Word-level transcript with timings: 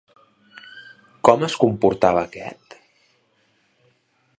Com 1.29 1.45
es 1.49 1.57
comportava 1.65 2.25
aquest? 2.31 2.81